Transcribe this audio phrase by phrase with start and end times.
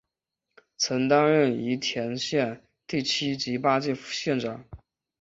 [0.77, 4.65] 曾担任宜兰县第七及八届县长。